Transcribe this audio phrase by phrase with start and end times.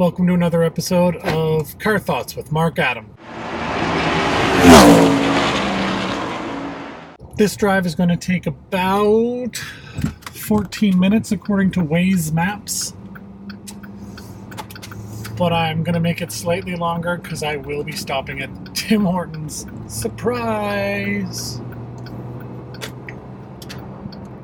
[0.00, 3.14] Welcome to another episode of Car Thoughts with Mark Adam.
[7.36, 9.58] This drive is going to take about
[10.32, 12.94] 14 minutes according to Waze Maps.
[15.36, 19.04] But I'm going to make it slightly longer because I will be stopping at Tim
[19.04, 19.66] Hortons.
[19.86, 21.60] Surprise!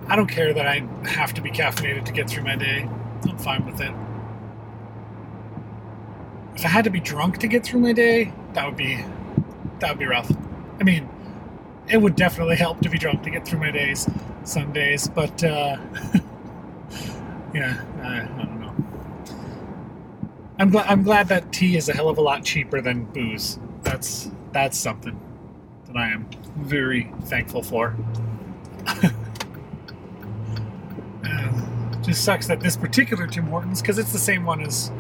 [0.06, 2.86] I don't care that I have to be caffeinated to get through my day.
[3.26, 3.94] I'm fine with it
[6.66, 8.96] I had to be drunk to get through my day, that would be
[9.78, 10.28] that would be rough.
[10.80, 11.08] I mean,
[11.86, 14.10] it would definitely help to be drunk to get through my days,
[14.42, 15.76] some days, but uh,
[17.54, 18.74] yeah, I, I don't know.
[20.58, 23.60] I'm glad I'm glad that tea is a hell of a lot cheaper than booze.
[23.82, 25.20] That's that's something
[25.86, 27.94] that I am very thankful for.
[28.88, 29.10] uh,
[32.02, 34.90] just sucks that this particular Tim Hortons, because it's the same one as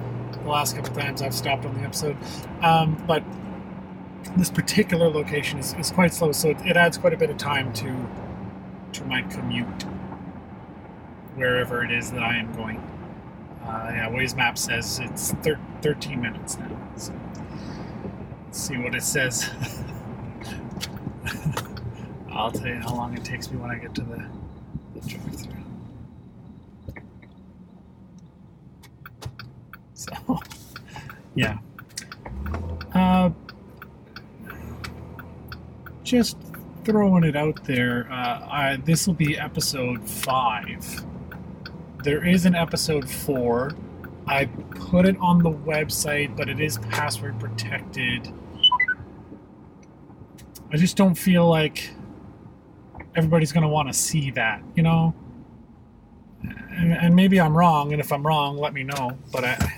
[0.46, 2.16] the last couple times I've stopped on the episode.
[2.62, 3.22] Um, but
[4.36, 7.36] this particular location is, is quite slow, so it, it, adds quite a bit of
[7.36, 8.08] time to
[8.92, 9.82] to my commute
[11.34, 12.78] wherever it is that I am going.
[13.62, 16.78] Uh, yeah, Waze Map says it's thir- 13 minutes now.
[16.96, 17.12] So
[18.44, 19.50] let's see what it says.
[22.30, 24.24] I'll tell you how long it takes me when I get to the,
[24.94, 25.52] the drive-through.
[29.94, 30.12] So,
[31.36, 31.58] yeah.
[32.92, 33.30] Uh,
[36.02, 36.38] just
[36.84, 38.08] throwing it out there.
[38.10, 41.04] Uh, this will be episode five.
[42.02, 43.72] There is an episode four.
[44.26, 48.32] I put it on the website, but it is password protected.
[50.72, 51.90] I just don't feel like
[53.14, 55.14] everybody's going to want to see that, you know?
[56.42, 59.16] And, and, maybe I'm wrong, and if I'm wrong, let me know.
[59.32, 59.72] But I,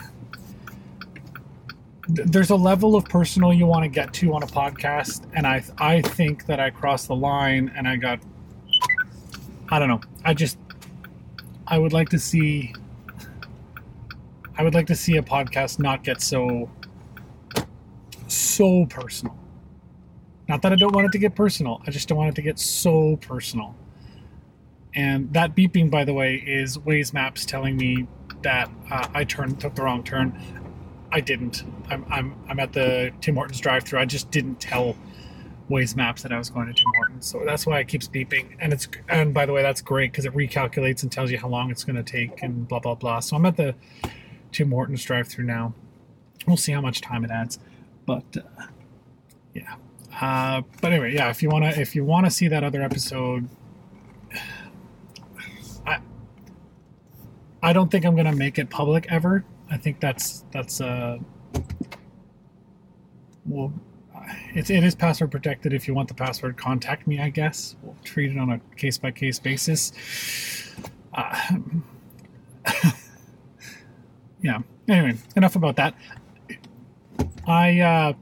[2.08, 5.62] there's a level of personal you want to get to on a podcast, and I
[5.78, 8.20] I think that I crossed the line, and I got
[9.68, 10.00] I don't know.
[10.24, 10.58] I just
[11.66, 12.74] I would like to see
[14.56, 16.70] I would like to see a podcast not get so
[18.26, 19.36] so personal.
[20.48, 21.82] Not that I don't want it to get personal.
[21.86, 23.76] I just don't want it to get so personal.
[24.94, 28.06] And that beeping, by the way, is Waze Maps telling me
[28.42, 30.40] that uh, I turned took the wrong turn.
[31.10, 31.64] I didn't.
[31.88, 34.00] I'm, I'm, I'm at the Tim Hortons drive through.
[34.00, 34.96] I just didn't tell
[35.70, 37.26] Waze Maps that I was going to Tim Hortons.
[37.26, 38.56] So that's why it keeps beeping.
[38.60, 41.48] And it's and by the way, that's great because it recalculates and tells you how
[41.48, 43.20] long it's going to take and blah blah blah.
[43.20, 43.74] So I'm at the
[44.52, 45.74] Tim Hortons drive through now.
[46.46, 47.58] We'll see how much time it adds.
[48.06, 48.66] But uh,
[49.54, 49.76] yeah.
[50.20, 51.30] Uh, but anyway, yeah.
[51.30, 53.48] If you wanna if you wanna see that other episode,
[55.86, 56.00] I
[57.62, 61.18] I don't think I'm gonna make it public ever I think that's that's uh
[63.46, 63.72] well
[64.54, 66.56] it's it is password protected if you want the password.
[66.56, 67.76] Contact me I guess.
[67.82, 69.92] We'll treat it on a case by case basis.
[71.12, 71.56] Uh,
[74.42, 74.60] yeah.
[74.88, 75.94] Anyway enough about that.
[77.46, 78.12] I uh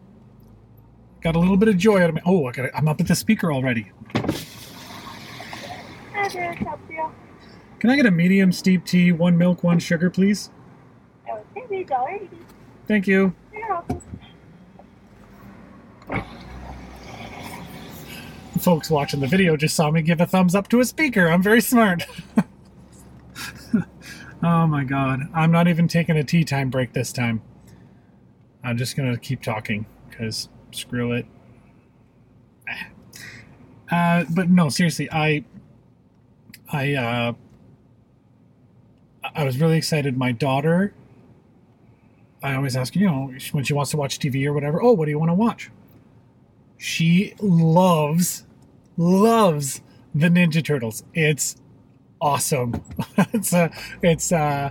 [1.20, 3.08] got a little bit of joy out of me oh I got I'm up at
[3.08, 3.92] the speaker already.
[7.78, 10.50] Can I get a medium steep tea one milk one sugar please
[12.86, 13.34] Thank you.
[18.60, 21.28] Folks watching the video just saw me give a thumbs up to a speaker.
[21.28, 22.06] I'm very smart.
[24.42, 25.20] oh my god.
[25.34, 27.42] I'm not even taking a tea time break this time.
[28.64, 31.26] I'm just going to keep talking because screw it.
[33.90, 35.44] Uh, but no, seriously, I,
[36.72, 37.32] I, uh,
[39.34, 40.16] I was really excited.
[40.16, 40.92] My daughter
[42.46, 45.06] I always ask, you know, when she wants to watch TV or whatever, oh, what
[45.06, 45.68] do you want to watch?
[46.78, 48.46] She loves,
[48.96, 49.80] loves
[50.14, 51.02] the Ninja Turtles.
[51.12, 51.56] It's
[52.20, 52.84] awesome.
[53.18, 53.70] it's uh,
[54.00, 54.70] it's uh,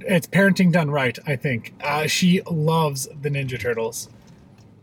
[0.00, 1.18] it's parenting done right.
[1.26, 4.10] I think uh, she loves the Ninja Turtles.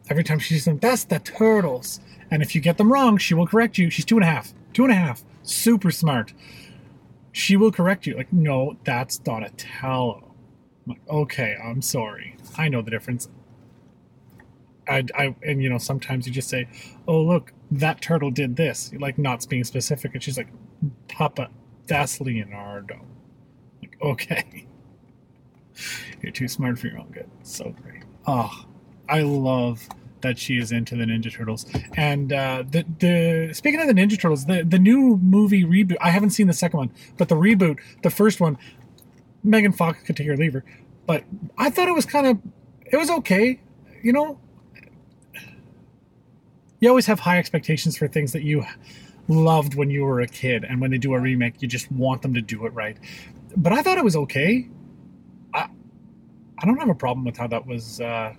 [0.09, 1.99] Every time she sees them, that's the turtles.
[2.31, 3.91] And if you get them wrong, she will correct you.
[3.91, 6.33] She's two and a half, two and a half, super smart.
[7.31, 8.15] She will correct you.
[8.15, 10.32] Like, no, that's Donatello
[11.09, 12.37] okay, I'm sorry.
[12.57, 13.29] I know the difference.
[14.87, 16.67] I, I, and you know, sometimes you just say,
[17.07, 20.13] oh, look, that turtle did this, like not being specific.
[20.13, 20.49] And she's like,
[21.07, 21.49] Papa,
[21.87, 22.99] that's Leonardo.
[23.81, 24.67] Like, okay.
[26.21, 27.29] You're too smart for your own good.
[27.43, 28.03] So great.
[28.27, 28.65] Oh,
[29.09, 29.87] I love
[30.21, 31.65] that she is into the Ninja Turtles.
[31.95, 35.97] And uh, the the speaking of the Ninja Turtles, the the new movie reboot.
[36.01, 38.57] I haven't seen the second one, but the reboot, the first one,
[39.43, 40.63] Megan Fox could take her leave her.
[41.05, 41.23] but
[41.57, 42.37] I thought it was kind of
[42.85, 43.59] it was okay.
[44.01, 44.39] You know,
[46.79, 48.65] you always have high expectations for things that you
[49.27, 52.21] loved when you were a kid, and when they do a remake, you just want
[52.21, 52.97] them to do it right.
[53.55, 54.67] But I thought it was okay.
[55.53, 55.67] I
[56.59, 58.33] I don't have a problem with how that was uh,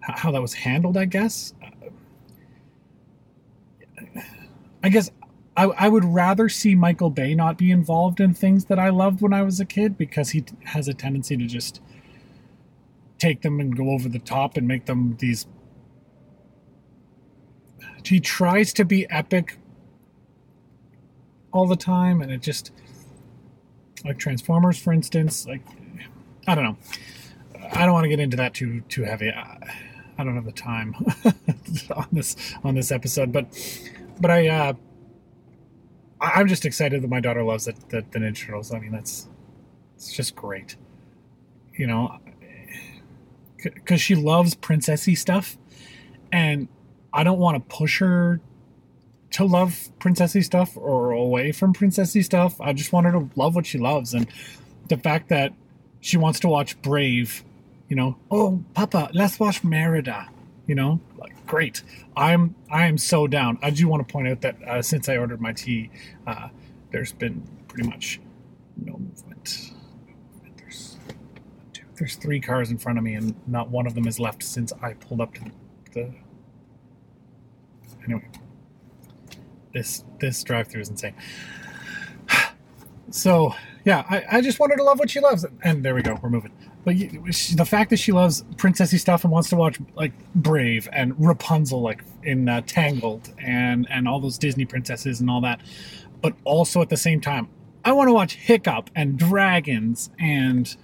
[0.00, 0.96] how that was handled.
[0.96, 1.54] I guess.
[4.82, 5.10] I guess
[5.56, 9.22] I, I would rather see Michael Bay not be involved in things that I loved
[9.22, 11.80] when I was a kid because he has a tendency to just
[13.18, 15.46] take them and go over the top and make them these.
[18.04, 19.58] He tries to be epic
[21.52, 22.70] all the time, and it just
[24.04, 25.46] like Transformers, for instance.
[25.46, 25.62] Like
[26.46, 26.76] I don't know.
[27.72, 29.30] I don't want to get into that too too heavy.
[29.30, 29.58] I,
[30.18, 30.94] I don't have the time
[31.96, 33.46] on this on this episode, but
[34.20, 34.72] but I uh,
[36.20, 38.72] I'm just excited that my daughter loves the, the, the Ninja Turtles.
[38.72, 39.28] I mean, that's
[39.96, 40.76] it's just great,
[41.74, 42.18] you know,
[43.62, 45.56] because she loves princessy stuff,
[46.32, 46.68] and
[47.12, 48.40] I don't want to push her
[49.32, 52.60] to love princessy stuff or away from princessy stuff.
[52.60, 54.26] I just want her to love what she loves, and
[54.88, 55.52] the fact that
[56.00, 57.44] she wants to watch Brave,
[57.88, 60.28] you know, oh, Papa, let's watch Merida,
[60.66, 61.82] you know, like great.
[62.16, 63.58] I'm I am so down.
[63.62, 65.90] I do want to point out that uh, since I ordered my tea,
[66.26, 66.48] uh,
[66.90, 68.20] there's been pretty much
[68.76, 69.72] no movement.
[70.56, 70.98] There's
[71.72, 74.42] two, there's three cars in front of me, and not one of them is left
[74.42, 75.44] since I pulled up to
[75.92, 76.12] the.
[78.04, 78.28] Anyway,
[79.72, 81.14] this this drive-through is insane.
[83.08, 83.54] So
[83.84, 86.18] yeah, I, I just want her to love what she loves, and there we go.
[86.20, 86.50] We're moving.
[86.86, 91.16] But the fact that she loves princessy stuff and wants to watch like Brave and
[91.18, 95.60] Rapunzel, like in uh, Tangled, and and all those Disney princesses and all that,
[96.22, 97.48] but also at the same time,
[97.84, 100.76] I want to watch Hiccup and Dragons and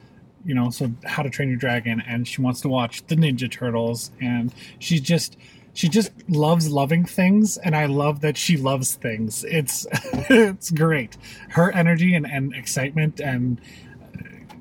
[0.45, 3.49] you know, so How to Train Your Dragon, and she wants to watch the Ninja
[3.49, 5.37] Turtles, and she's just
[5.73, 9.45] she just loves loving things and i love that she loves things.
[9.45, 11.17] It's it's great.
[11.51, 13.61] Her energy and, and excitement and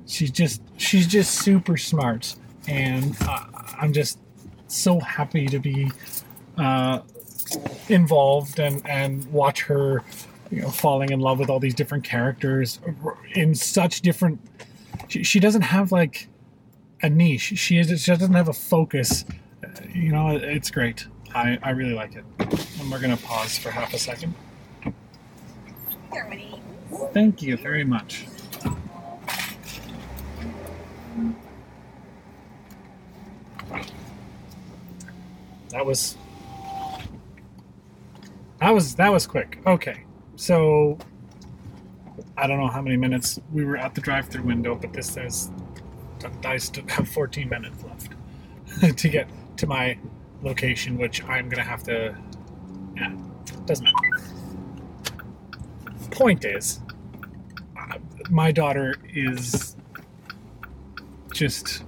[0.06, 2.36] she's just she's just super smart.
[2.68, 3.44] And uh,
[3.80, 4.18] i'm just
[4.68, 5.90] so happy to be
[6.56, 7.00] uh,
[7.88, 10.02] involved and and watch her
[10.50, 12.78] you know falling in love with all these different characters
[13.34, 14.40] in such different
[15.08, 16.28] she, she doesn't have like
[17.02, 17.52] a niche.
[17.56, 19.24] She is she doesn't have a focus.
[19.92, 21.06] You know it's great.
[21.34, 22.24] I i really like it.
[22.80, 24.34] And we're gonna pause for half a second.
[27.12, 28.26] Thank you very much
[35.72, 36.16] that was
[38.60, 39.58] that was that was quick.
[39.66, 40.04] Okay,
[40.36, 40.98] so
[42.36, 45.50] I don't know how many minutes we were at the drive-through window, but this says
[46.44, 49.98] I still have 14 minutes left to get to my
[50.42, 52.16] location, which I'm gonna have to.
[52.96, 53.12] Yeah,
[53.66, 54.24] doesn't matter.
[56.10, 56.80] Point is,
[57.76, 57.96] uh,
[58.30, 59.76] my daughter is
[61.32, 61.84] just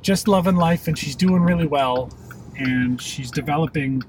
[0.00, 2.10] just loving life, and she's doing really well
[2.56, 4.02] and she's developing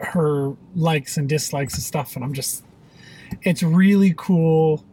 [0.00, 2.64] her likes and dislikes and stuff and i'm just
[3.42, 4.84] it's really cool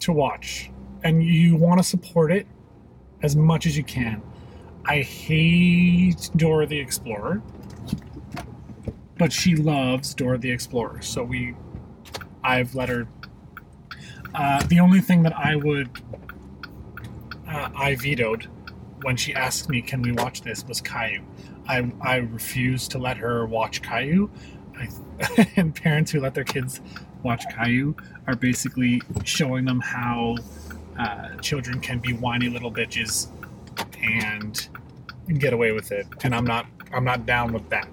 [0.00, 0.70] to watch.
[1.02, 2.46] And you want to support it
[3.22, 4.22] as much as you can.
[4.84, 7.42] I hate dora the explorer
[9.18, 11.56] but she loves dora the explorer so we
[12.44, 13.08] i've let her
[14.34, 15.90] uh, the only thing that i would
[17.48, 18.46] uh, i vetoed
[19.06, 21.22] when she asked me, "Can we watch this?" was Caillou.
[21.68, 24.28] I I refused to let her watch Caillou.
[24.76, 24.88] I,
[25.56, 26.80] and parents who let their kids
[27.22, 27.94] watch Caillou
[28.26, 30.34] are basically showing them how
[30.98, 33.28] uh, children can be whiny little bitches
[34.02, 34.68] and
[35.38, 36.08] get away with it.
[36.24, 37.88] And I'm not I'm not down with that.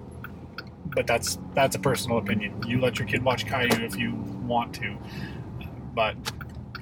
[0.96, 2.60] But that's that's a personal opinion.
[2.66, 4.96] You let your kid watch Caillou if you want to.
[5.94, 6.16] But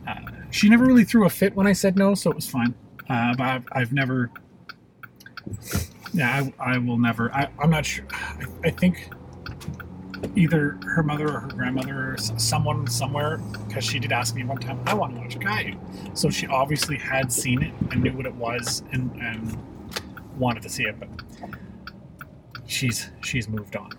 [0.09, 0.15] uh,
[0.51, 2.75] she never really threw a fit when I said no, so it was fine.
[3.13, 4.31] Uh, but I've, I've never.
[6.15, 7.31] Yeah, I, I will never.
[7.35, 8.07] I, I'm not sure.
[8.11, 9.11] I, I think
[10.35, 13.37] either her mother or her grandmother or someone somewhere,
[13.69, 15.79] because she did ask me one time, I want to watch Caillou.
[16.15, 19.59] So she obviously had seen it and knew what it was and, and
[20.39, 21.09] wanted to see it, but
[22.67, 23.91] she's she's moved on.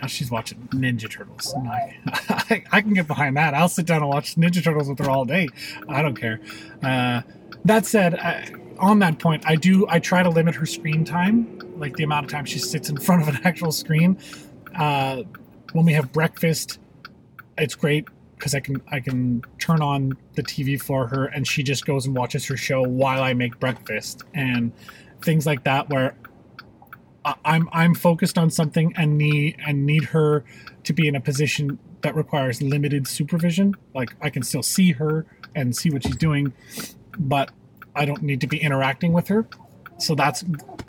[0.00, 1.54] Now she's watching Ninja Turtles.
[1.54, 1.98] I,
[2.50, 3.52] I, I, can get behind that.
[3.52, 5.48] I'll sit down and watch Ninja Turtles with her all day.
[5.90, 6.40] I don't care.
[6.82, 7.20] Uh,
[7.68, 11.58] that said, I, on that point, I do I try to limit her screen time,
[11.76, 14.18] like the amount of time she sits in front of an actual screen.
[14.74, 15.22] Uh,
[15.72, 16.78] when we have breakfast,
[17.58, 18.06] it's great.
[18.36, 22.06] because I can I can turn on the TV for her and she just goes
[22.06, 24.72] and watches her show while I make breakfast and
[25.22, 26.14] things like that where
[27.44, 30.44] I'm I'm focused on something and need and need her
[30.84, 33.74] to be in a position that requires limited supervision.
[33.94, 36.52] Like I can still see her and see what she's doing,
[37.18, 37.50] but
[37.94, 39.46] I don't need to be interacting with her.
[39.98, 40.44] So that's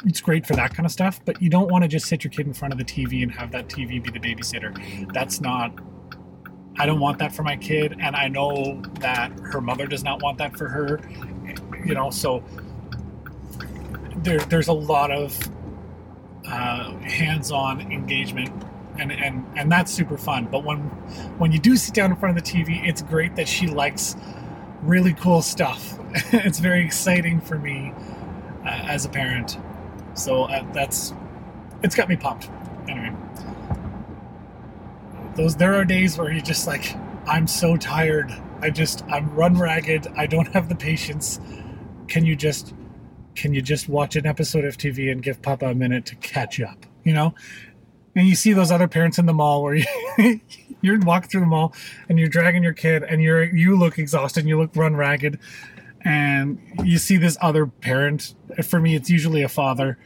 [0.05, 1.21] it's great for that kind of stuff.
[1.23, 3.31] But you don't want to just sit your kid in front of the TV and
[3.31, 5.13] have that TV be the babysitter.
[5.13, 5.73] That's not.
[6.79, 10.21] I don't want that for my kid, and I know that her mother does not
[10.21, 11.01] want that for her.
[11.85, 12.43] You know, so
[14.17, 15.39] there, there's a lot of
[16.45, 18.49] uh, hands-on engagement
[18.99, 20.77] and, and and that's super fun but when
[21.37, 24.15] when you do sit down in front of the tv it's great that she likes
[24.87, 25.99] really cool stuff.
[26.33, 27.93] It's very exciting for me
[28.65, 29.59] uh, as a parent.
[30.13, 31.13] So uh, that's
[31.83, 32.49] it's got me pumped.
[32.87, 33.13] Anyway.
[35.35, 36.95] Those there are days where you're just like
[37.27, 38.33] i'm so tired.
[38.61, 40.07] I just i'm run ragged.
[40.15, 41.39] I don't have the patience.
[42.07, 42.73] Can you just
[43.35, 46.59] can you just watch an episode of TV and give Papa a minute to catch
[46.59, 46.85] up?
[47.03, 47.35] You know?
[48.17, 49.85] And you see those other parents in the mall where you,
[50.81, 51.75] you're walking through the mall
[52.09, 55.37] and you're dragging your kid and you're you look exhausted and you look run ragged.
[56.01, 58.33] And you see this other parent.
[58.63, 59.99] For me it's usually a father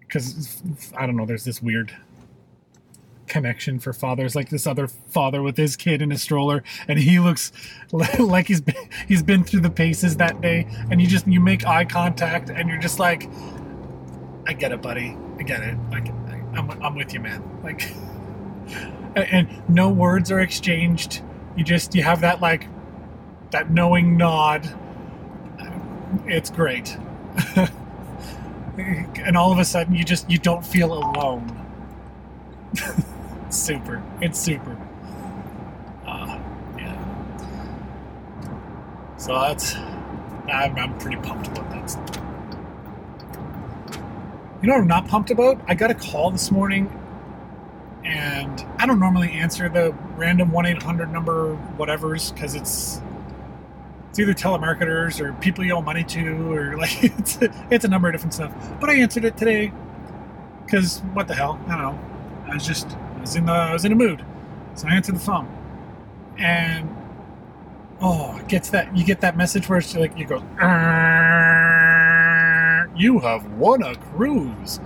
[0.00, 0.62] because
[0.96, 1.94] i don't know there's this weird
[3.26, 4.36] connection for fathers.
[4.36, 7.50] Like this other father with his kid in a stroller and he looks
[8.20, 10.64] like he's been, he's been through the paces that day.
[10.92, 13.28] And you just you make eye contact and you're just like
[14.46, 15.16] i get it buddy.
[15.40, 15.76] I get it.
[15.90, 16.06] Like
[16.54, 17.92] i'm, I'm with you man like
[19.16, 21.22] and, no words are exchanged
[21.56, 22.68] you just you have that like
[23.50, 24.68] that knowing nod
[26.26, 26.96] it's great
[28.76, 31.58] and all of a sudden you just you don't feel alone
[33.50, 34.02] super.
[34.20, 34.76] It's super.
[36.06, 36.38] Uh,
[36.78, 37.36] yeah.
[39.16, 39.74] So that's.
[39.74, 42.17] I'm, I'm pretty pumped about that.
[44.60, 45.60] You know what I'm not pumped about?
[45.68, 46.90] I got a call this morning,
[48.04, 53.00] and I don't normally answer the random 1 800 number, whatever's, because it's
[54.10, 57.38] it's either telemarketers or people you owe money to, or like it's
[57.70, 58.52] it's a number of different stuff.
[58.80, 59.72] But I answered it today
[60.64, 61.60] because what the hell?
[61.68, 62.00] I don't know.
[62.50, 64.24] I was just I was in the I was in a mood,
[64.74, 65.46] so I answered the phone,
[66.36, 66.88] and
[68.00, 70.42] oh, it gets that you get that message where it's like you go,
[72.98, 74.80] you have won a cruise.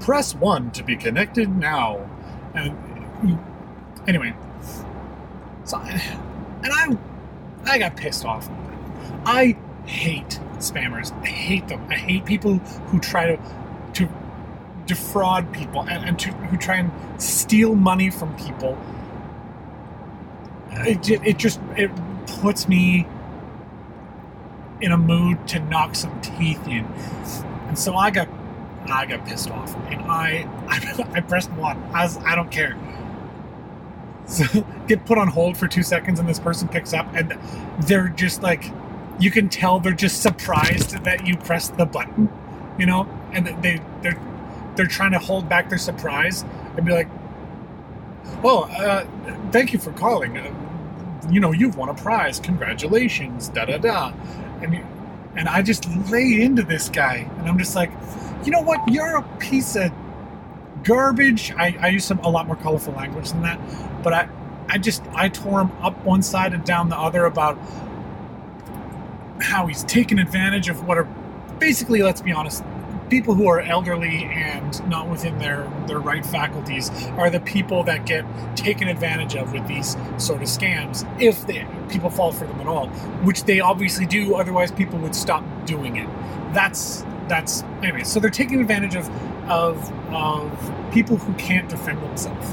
[0.00, 2.08] Press one to be connected now,
[2.54, 2.76] and
[4.06, 4.34] anyway,
[5.64, 6.96] so and I
[7.64, 8.48] I got pissed off.
[9.24, 9.56] I
[9.86, 11.12] hate spammers.
[11.22, 11.84] I hate them.
[11.88, 13.42] I hate people who try to
[13.94, 14.08] to
[14.86, 18.78] defraud people and, and to, who try and steal money from people.
[20.70, 21.90] It, it just it
[22.26, 23.06] puts me
[24.80, 26.86] in a mood to knock some teeth in,
[27.68, 28.28] and so I got
[28.86, 31.82] I got pissed off, and I I, I pressed one.
[31.94, 32.76] I was, I don't care.
[34.26, 34.44] So
[34.86, 37.38] get put on hold for two seconds, and this person picks up, and
[37.86, 38.72] they're just like,
[39.18, 42.28] you can tell they're just surprised that you pressed the button,
[42.78, 44.20] you know, and they they're
[44.76, 46.44] they're trying to hold back their surprise
[46.76, 47.08] and be like,
[48.44, 49.06] "Oh, uh,
[49.52, 50.38] thank you for calling.
[50.38, 50.52] Uh,
[51.30, 52.40] you know, you've won a prize.
[52.40, 54.12] Congratulations." Da da da.
[54.62, 54.84] And
[55.36, 57.90] and I just lay into this guy, and I'm just like,
[58.44, 58.80] you know what?
[58.92, 59.92] You're a piece of
[60.82, 61.52] garbage.
[61.52, 63.60] I, I use some a lot more colorful language than that,
[64.02, 64.28] but I
[64.68, 67.58] I just I tore him up one side and down the other about
[69.40, 71.04] how he's taken advantage of what are
[71.58, 72.64] basically, let's be honest,
[73.08, 78.06] people who are elderly and not within their, their right faculties are the people that
[78.06, 78.24] get
[78.56, 82.66] taken advantage of with these sort of scams if they, people fall for them at
[82.66, 82.88] all
[83.22, 86.08] which they obviously do otherwise people would stop doing it.
[86.52, 89.08] That's that's anyway so they're taking advantage of
[89.50, 92.52] of of people who can't defend themselves.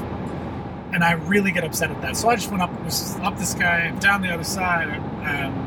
[0.92, 2.16] And i really get upset at that.
[2.16, 2.70] So i just went up
[3.22, 5.64] up this guy down the other side and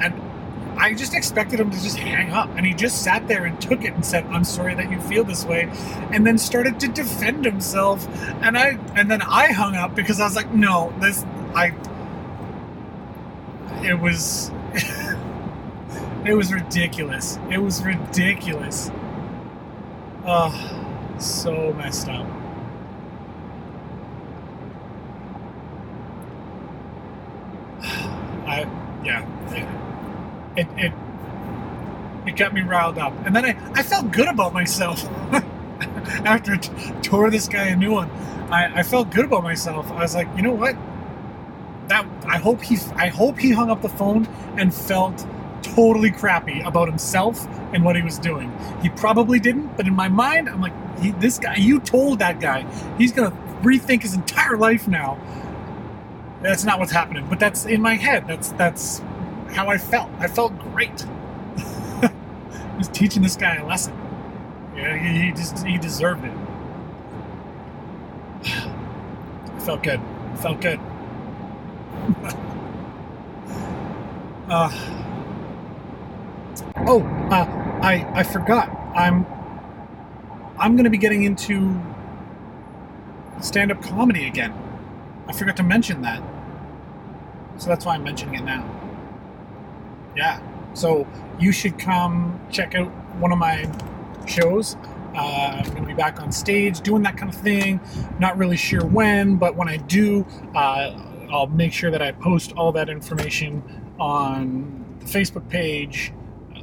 [0.00, 0.31] and
[0.76, 2.48] I just expected him to just hang up.
[2.56, 5.24] And he just sat there and took it and said, I'm sorry that you feel
[5.24, 5.68] this way.
[6.10, 8.06] And then started to defend himself.
[8.42, 11.24] And I and then I hung up because I was like, no, this
[11.54, 11.74] I
[13.84, 14.50] it was
[16.24, 17.38] it was ridiculous.
[17.50, 18.90] It was ridiculous.
[20.24, 22.26] Oh, so messed up.
[28.46, 28.68] I
[29.04, 29.26] yeah
[30.56, 30.92] it, it
[32.26, 33.12] it got me riled up.
[33.26, 35.04] And then I, I felt good about myself
[36.24, 36.56] after I
[37.02, 38.10] tore this guy a new one.
[38.50, 39.90] I, I felt good about myself.
[39.90, 40.76] I was like, you know what?
[41.88, 45.26] that I hope he I hope he hung up the phone and felt
[45.62, 48.52] totally crappy about himself and what he was doing.
[48.82, 52.40] He probably didn't, but in my mind, I'm like, he, this guy, you told that
[52.40, 52.66] guy,
[52.98, 53.30] he's gonna
[53.62, 55.18] rethink his entire life now.
[56.42, 58.26] That's not what's happening, but that's in my head.
[58.26, 59.00] That's that's
[59.52, 60.10] how I felt.
[60.18, 61.06] I felt great.
[62.78, 63.94] He's teaching this guy a lesson.
[64.76, 66.32] Yeah, he, just he deserved it.
[69.54, 70.00] I felt good.
[70.00, 70.80] I felt good.
[74.48, 74.70] uh,
[76.86, 77.46] oh, uh,
[77.82, 78.70] I I forgot.
[78.96, 79.26] I'm
[80.58, 81.80] I'm to be getting into
[83.40, 84.52] stand-up comedy again.
[85.26, 86.22] I forgot to mention that.
[87.58, 88.81] So that's why I'm mentioning it now.
[90.16, 90.40] Yeah.
[90.74, 91.06] So
[91.38, 93.70] you should come check out one of my
[94.26, 94.76] shows.
[95.14, 97.80] Uh, I'm going to be back on stage doing that kind of thing.
[98.18, 100.98] Not really sure when, but when I do, uh,
[101.30, 103.62] I'll make sure that I post all that information
[103.98, 106.12] on the Facebook page.
[106.56, 106.62] Uh,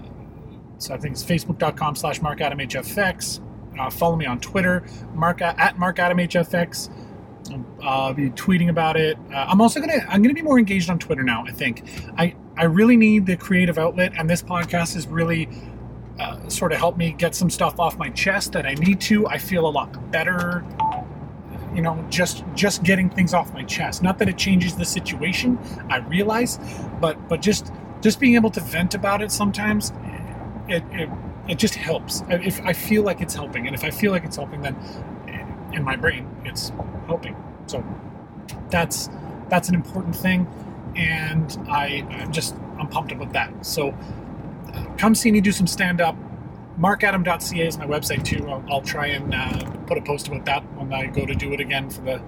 [0.80, 3.42] so I think it's facebook.com slash markadamhfx.
[3.80, 6.90] Uh, follow me on Twitter, mark at markadamhfx.
[7.82, 9.18] I'll be tweeting about it.
[9.32, 11.46] Uh, I'm also gonna I'm gonna be more engaged on Twitter now.
[11.48, 11.84] I think
[12.18, 15.48] I I really need the creative outlet, and this podcast has really
[16.20, 19.26] uh, sort of helped me get some stuff off my chest that I need to.
[19.28, 20.66] I feel a lot better.
[21.74, 24.04] You know, just just getting things off my chest.
[24.04, 25.58] Not that it changes the situation.
[25.90, 26.60] I realize,
[27.00, 29.94] but but just just being able to vent about it sometimes,
[30.68, 31.10] it it,
[31.48, 32.24] it just helps.
[32.28, 34.76] If I feel like it's helping, and if I feel like it's helping, then
[35.72, 36.74] in my brain it's
[37.08, 37.38] helping.
[37.68, 37.86] So
[38.70, 39.10] that's
[39.50, 40.46] that's an important thing,
[40.96, 43.66] and I I'm just I'm pumped about that.
[43.66, 43.90] So
[44.74, 46.16] uh, come see me do some stand up.
[46.80, 48.48] MarkAdam.ca is my website too.
[48.48, 51.54] I'll, I'll try and uh, put a post about that when I go to do
[51.54, 52.22] it again for the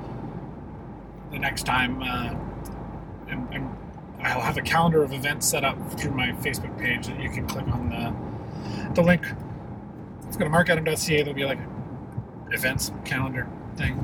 [1.32, 2.01] the next time.
[2.01, 2.36] Uh,
[3.30, 3.70] and, and
[4.21, 7.47] I'll have a calendar of events set up through my Facebook page that you can
[7.47, 9.26] click on the the link.
[9.26, 11.60] You go to markadam.ca, there'll be like
[12.52, 13.97] events calendar thing.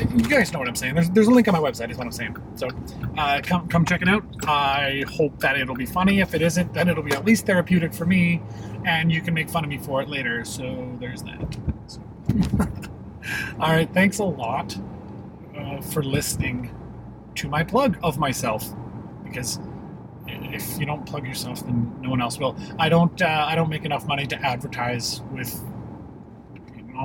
[0.00, 0.94] You guys know what I'm saying.
[0.94, 2.36] There's, there's a link on my website, is what I'm saying.
[2.54, 2.68] So
[3.18, 4.24] uh, come come check it out.
[4.46, 6.20] I hope that it'll be funny.
[6.20, 8.42] If it isn't, then it'll be at least therapeutic for me,
[8.86, 10.44] and you can make fun of me for it later.
[10.44, 11.56] So there's that.
[11.86, 12.00] So.
[13.60, 14.76] All right, thanks a lot
[15.56, 16.74] uh, for listening
[17.36, 18.64] to my plug of myself,
[19.24, 19.60] because
[20.26, 22.56] if you don't plug yourself, then no one else will.
[22.78, 23.20] I don't.
[23.20, 25.62] Uh, I don't make enough money to advertise with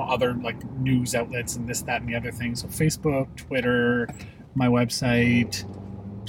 [0.02, 2.54] other like news outlets and this, that, and the other thing.
[2.54, 4.08] So Facebook, Twitter,
[4.54, 5.64] my website,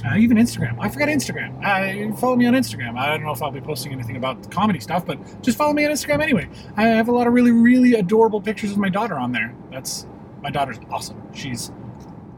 [0.04, 0.76] uh, even Instagram.
[0.80, 1.58] I forgot Instagram.
[1.62, 2.98] Uh, follow me on Instagram.
[2.98, 5.84] I don't know if I'll be posting anything about comedy stuff, but just follow me
[5.84, 6.48] on Instagram anyway.
[6.76, 9.54] I have a lot of really, really adorable pictures of my daughter on there.
[9.70, 10.06] That's
[10.42, 11.22] my daughter's awesome.
[11.34, 11.70] She's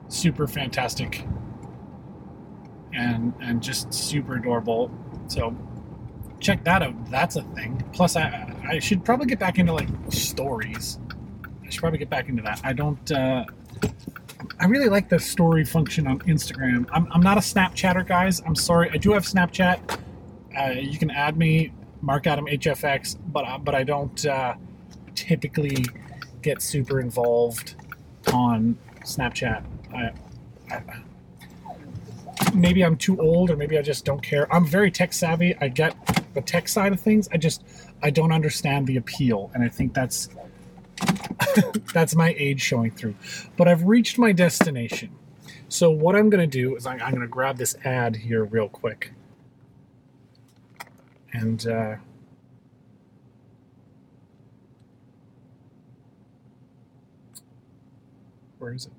[0.08, 1.24] super fantastic
[2.92, 4.90] and and just super adorable.
[5.28, 5.56] So
[6.40, 7.10] check that out.
[7.10, 7.82] That's a thing.
[7.92, 10.98] Plus, I I should probably get back into like stories
[11.72, 12.60] should probably get back into that.
[12.64, 13.12] I don't.
[13.12, 13.44] Uh,
[14.58, 16.86] I really like the story function on Instagram.
[16.92, 18.40] I'm, I'm not a Snapchatter, guys.
[18.46, 18.90] I'm sorry.
[18.90, 19.98] I do have Snapchat.
[20.58, 24.54] Uh, you can add me, Mark Adam HFX, but uh, but I don't uh,
[25.14, 25.84] typically
[26.42, 27.76] get super involved
[28.32, 29.64] on Snapchat.
[29.94, 30.12] I,
[30.70, 30.82] I,
[32.54, 34.52] maybe I'm too old, or maybe I just don't care.
[34.52, 35.56] I'm very tech savvy.
[35.60, 35.94] I get
[36.34, 37.28] the tech side of things.
[37.32, 37.64] I just
[38.02, 40.28] I don't understand the appeal, and I think that's
[41.94, 43.14] that's my age showing through.
[43.56, 45.10] But I've reached my destination.
[45.68, 48.44] So what I'm going to do is I'm, I'm going to grab this ad here
[48.44, 49.12] real quick.
[51.32, 51.96] And uh,
[58.58, 58.92] where is it?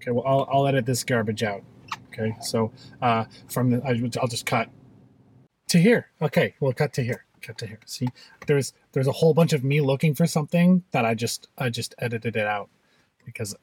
[0.00, 1.62] Okay, well, I'll, I'll edit this garbage out.
[2.08, 4.68] Okay, so uh, from the, I'll just cut
[5.68, 6.10] to here.
[6.20, 7.80] Okay, we'll cut to here cut to here.
[7.86, 8.08] See,
[8.46, 11.94] there's there's a whole bunch of me looking for something that I just I just
[11.98, 12.68] edited it out
[13.24, 13.54] because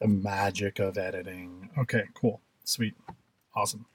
[0.00, 1.70] the magic of editing.
[1.78, 2.94] Okay, cool, sweet,
[3.54, 3.86] awesome.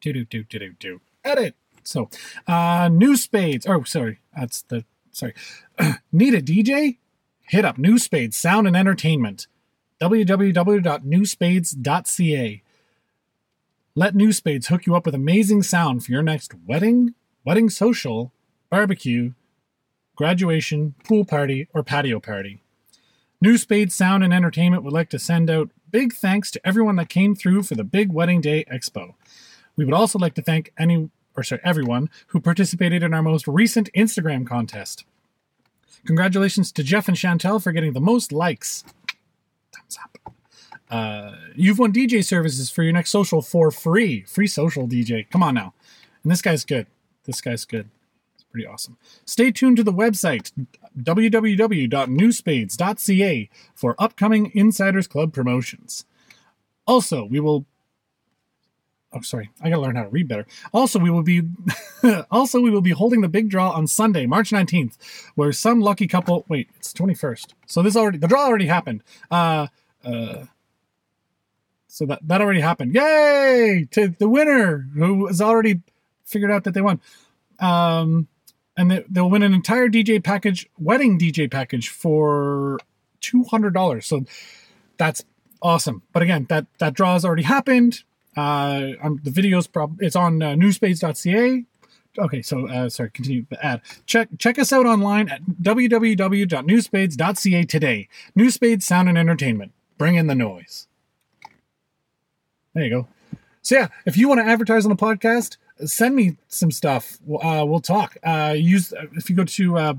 [0.00, 1.00] Do do do do do do.
[1.24, 1.54] Edit.
[1.84, 2.10] So,
[2.46, 3.66] uh, new spades.
[3.66, 5.34] Oh, sorry, that's the sorry.
[6.12, 6.98] Need a DJ?
[7.52, 9.46] Hit up New Spades Sound and Entertainment.
[10.00, 12.62] www.newspades.ca.
[13.94, 17.12] Let New Spades hook you up with amazing sound for your next wedding,
[17.44, 18.32] wedding social,
[18.70, 19.32] barbecue,
[20.16, 22.62] graduation, pool party, or patio party.
[23.40, 27.08] New Spade Sound and Entertainment would like to send out big thanks to everyone that
[27.08, 29.14] came through for the Big Wedding Day Expo.
[29.76, 33.46] We would also like to thank any or sorry, everyone who participated in our most
[33.48, 35.04] recent Instagram contest.
[36.06, 38.84] Congratulations to Jeff and Chantel for getting the most likes.
[39.74, 40.34] Thumbs up.
[40.90, 44.22] Uh, you've won DJ services for your next social for free.
[44.22, 45.28] Free social DJ.
[45.30, 45.74] Come on now.
[46.22, 46.86] And this guy's good.
[47.24, 47.88] This guy's good.
[48.34, 48.98] It's pretty awesome.
[49.24, 50.52] Stay tuned to the website
[50.98, 56.04] www.newspades.ca for upcoming Insiders Club promotions.
[56.86, 57.64] Also, we will
[59.14, 61.42] oh sorry i gotta learn how to read better also we will be
[62.30, 64.96] also we will be holding the big draw on sunday march 19th
[65.34, 69.66] where some lucky couple wait it's 21st so this already the draw already happened uh
[70.04, 70.44] uh
[71.88, 75.80] so that that already happened yay to the winner who already
[76.24, 77.00] figured out that they won
[77.60, 78.26] um
[78.76, 82.78] and they, they'll win an entire dj package wedding dj package for
[83.20, 84.24] $200 so
[84.98, 85.24] that's
[85.60, 88.02] awesome but again that that draw has already happened
[88.36, 91.64] uh, um, the video's prob- it's on uh, newspades.ca.
[92.18, 93.80] Okay, so uh, sorry, continue the ad.
[94.06, 98.08] Check check us out online at www.newspades.ca today.
[98.36, 99.70] Newspades Sound and Entertainment.
[99.98, 100.88] Bring in the noise.
[102.74, 103.06] There you go.
[103.62, 107.18] So yeah, if you want to advertise on the podcast, send me some stuff.
[107.22, 108.18] Uh, we'll talk.
[108.22, 109.94] Uh, use if you go to uh,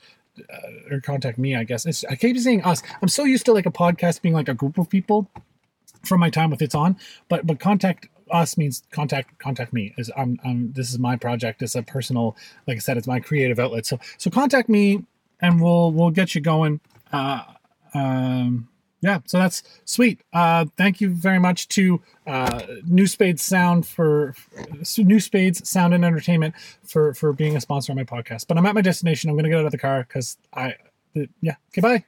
[0.52, 1.86] uh, or contact me, I guess.
[1.86, 2.82] It's, I keep saying us.
[3.02, 5.30] I'm so used to like a podcast being like a group of people
[6.04, 6.96] from my time with It's On,
[7.28, 9.94] but but contact us means contact contact me.
[9.98, 11.62] Is I'm, I'm this is my project.
[11.62, 13.86] It's a personal, like I said, it's my creative outlet.
[13.86, 15.04] So so contact me,
[15.40, 16.80] and we'll we'll get you going.
[17.12, 17.42] Uh,
[17.92, 18.68] um,
[19.00, 20.20] yeah, so that's sweet.
[20.32, 24.34] Uh, thank you very much to uh, New Spades Sound for
[24.98, 28.46] New Spades Sound and Entertainment for for being a sponsor on my podcast.
[28.46, 29.30] But I'm at my destination.
[29.30, 30.74] I'm to get out of the car because I,
[31.40, 31.56] yeah.
[31.72, 32.04] Okay, bye.